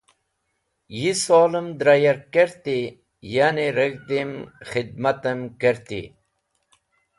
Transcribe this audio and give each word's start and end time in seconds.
Yi 0.99 1.11
solem 1.25 1.67
dra 1.79 1.95
yark 2.03 2.23
kerti, 2.33 2.79
ya’ni 3.33 3.67
reg̃hdi’m, 3.77 4.31
khidmatem 4.69 5.39
kerti. 5.61 6.01